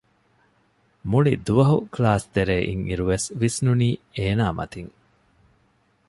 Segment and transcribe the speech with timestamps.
[1.09, 3.05] މުޅި ދުވަހު ކްލާސްތެރޭ އިން އިރު
[3.41, 4.93] ވިސްނުނީ އޭނާ މަތިން